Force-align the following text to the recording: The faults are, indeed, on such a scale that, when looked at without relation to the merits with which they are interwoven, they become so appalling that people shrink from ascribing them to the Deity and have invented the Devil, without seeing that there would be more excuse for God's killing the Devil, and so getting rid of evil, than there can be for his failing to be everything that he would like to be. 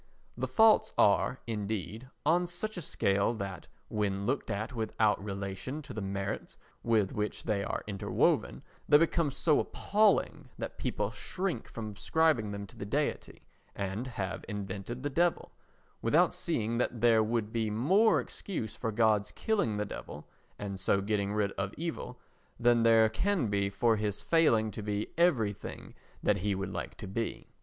The 0.35 0.47
faults 0.47 0.93
are, 0.97 1.41
indeed, 1.45 2.09
on 2.25 2.47
such 2.47 2.75
a 2.75 2.81
scale 2.81 3.35
that, 3.35 3.67
when 3.87 4.25
looked 4.25 4.49
at 4.49 4.73
without 4.73 5.23
relation 5.23 5.83
to 5.83 5.93
the 5.93 6.01
merits 6.01 6.57
with 6.81 7.11
which 7.11 7.43
they 7.43 7.63
are 7.63 7.83
interwoven, 7.85 8.63
they 8.89 8.97
become 8.97 9.29
so 9.29 9.59
appalling 9.59 10.49
that 10.57 10.79
people 10.79 11.11
shrink 11.11 11.67
from 11.69 11.91
ascribing 11.95 12.49
them 12.49 12.65
to 12.65 12.75
the 12.77 12.83
Deity 12.83 13.43
and 13.75 14.07
have 14.07 14.43
invented 14.49 15.03
the 15.03 15.09
Devil, 15.11 15.51
without 16.01 16.33
seeing 16.33 16.79
that 16.79 17.01
there 17.01 17.21
would 17.21 17.53
be 17.53 17.69
more 17.69 18.19
excuse 18.19 18.75
for 18.75 18.91
God's 18.91 19.29
killing 19.29 19.77
the 19.77 19.85
Devil, 19.85 20.27
and 20.57 20.79
so 20.79 20.99
getting 20.99 21.31
rid 21.31 21.51
of 21.59 21.75
evil, 21.77 22.19
than 22.59 22.81
there 22.81 23.07
can 23.07 23.49
be 23.51 23.69
for 23.69 23.97
his 23.97 24.23
failing 24.23 24.71
to 24.71 24.81
be 24.81 25.09
everything 25.15 25.93
that 26.23 26.37
he 26.37 26.55
would 26.55 26.73
like 26.73 26.97
to 26.97 27.05
be. 27.07 27.51